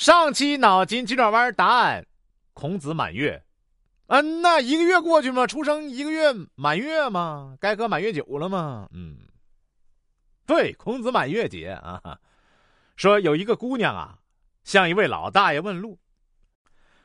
[0.00, 2.06] 上期脑筋急转弯答案：
[2.54, 3.44] 孔子满月。
[4.06, 8.88] 嗯，那一个月过去嘛，出生一个月满月嘛，该喝满月酒了吗？
[8.92, 9.18] 嗯，
[10.46, 12.18] 对，孔子满月节啊。
[12.96, 14.20] 说有一个姑娘啊，
[14.64, 15.98] 向一位老大爷问路。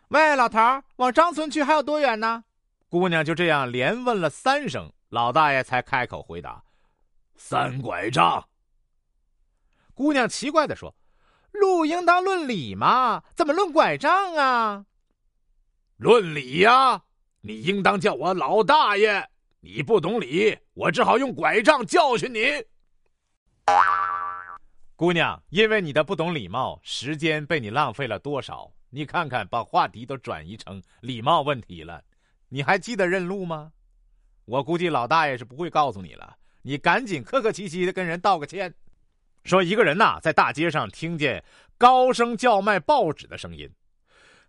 [0.08, 2.46] 喂，老头，往张村去还有多远呢？
[2.88, 6.64] 姑娘就这样连问了三声，老大爷才开口回答
[7.36, 8.48] ：“三拐杖。”
[9.94, 10.96] 姑娘奇怪的说
[11.56, 14.86] ：“路应当论理嘛，怎么论拐杖啊？”
[15.98, 17.04] 论理呀，
[17.42, 19.30] 你应当叫我老大爷。
[19.62, 22.64] 你不懂理，我只好用拐杖教训你。
[24.96, 28.72] 姑娘，因为你的不懂礼貌，时间被你浪费了多少？
[28.92, 32.04] 你看看，把话题都转移成礼貌问题了。
[32.50, 33.72] 你还记得认路吗？
[34.46, 36.38] 我估计老大爷是不会告诉你了。
[36.62, 38.74] 你赶紧客客气气的跟人道个歉。
[39.46, 41.44] 说一个人呐，在大街上听见
[41.78, 43.70] 高声叫卖报纸的声音。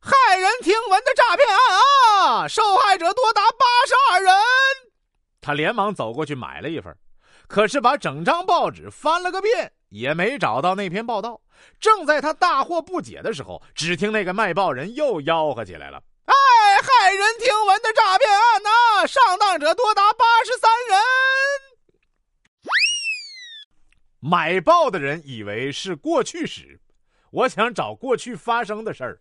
[0.00, 1.58] 骇人听闻的诈骗案
[2.42, 2.48] 啊！
[2.48, 4.32] 受害者多达八十二人。
[5.42, 6.96] 他连忙走过去买了一份，
[7.46, 11.42] 可是把整张报纸翻了个遍，也没找到那篇报道。
[11.78, 16.34] 正在他大惑不解的时候，只听那个卖报人又吆喝起来了：“哎，
[16.80, 19.06] 骇人听闻的诈骗案呐！
[19.06, 20.98] 上当者多达八十三人。”
[24.20, 26.80] 买报的人以为是过去时，
[27.30, 29.20] 我想找过去发生的事儿。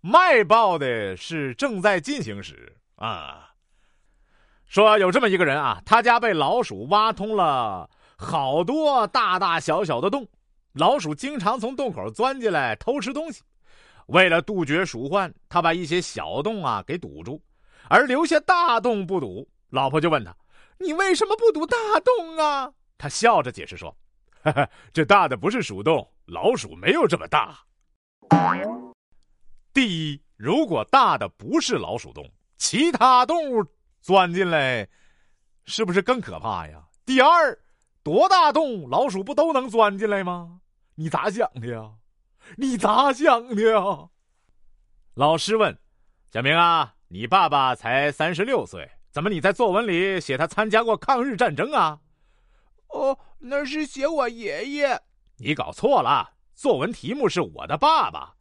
[0.00, 3.54] 卖报的是正在进行时啊，
[4.66, 10.28] 说有这么一个人啊，他家被老鼠挖通了好多大大小小的洞，
[10.74, 13.42] 老鼠经常从洞口钻进来偷吃东西。
[14.08, 17.40] 为了杜绝鼠患，他把一些小洞啊给堵住，
[17.88, 19.48] 而留下大洞不堵。
[19.70, 20.36] 老婆就问他
[20.78, 23.96] ：“你为什么不堵大洞啊？”他笑着解释说：“，
[24.92, 27.58] 这大的不是鼠洞，老鼠没有这么大。”
[29.72, 33.64] 第一，如果大的不是老鼠洞，其他动物
[34.00, 34.88] 钻进来，
[35.64, 36.84] 是不是更可怕呀？
[37.04, 37.58] 第二，
[38.02, 40.60] 多大洞老鼠不都能钻进来吗？
[40.94, 41.92] 你咋想的呀？
[42.56, 44.10] 你咋想的呀？
[45.14, 45.76] 老师问
[46.30, 52.00] ：“小明啊，你爸爸才三十六岁，怎么你在作文里写他参加过抗日战争啊？”
[52.90, 55.02] 哦，那是写我爷爷。
[55.36, 58.36] 你搞错了，作文题目是我的爸爸。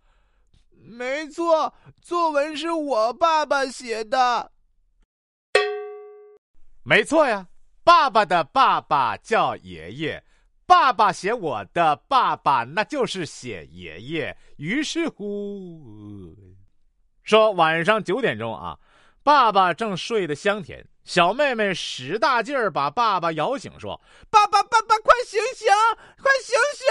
[0.69, 4.51] 没错，作文是我爸爸写的。
[6.83, 7.47] 没错呀，
[7.83, 10.23] 爸爸的爸爸叫爷爷，
[10.65, 14.37] 爸爸写我的爸爸，那就是写爷爷。
[14.57, 16.33] 于是乎，
[17.23, 18.79] 说晚上九点钟啊，
[19.23, 25.67] 爸爸正睡得香甜，小妹妹使大劲儿把爸爸摇醒，说：“爸爸，爸爸，快醒醒，
[26.21, 26.85] 快醒醒！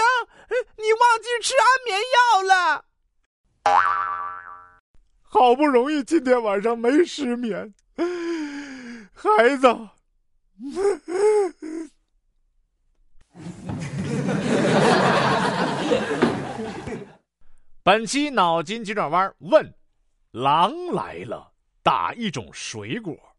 [0.77, 2.85] 你忘记吃安眠药了。”
[5.21, 7.73] 好不容易今天晚上没失眠，
[9.13, 9.67] 孩子。
[17.83, 19.73] 本期脑筋急转弯问：
[20.31, 21.52] 狼来了，
[21.83, 23.32] 打一种水果。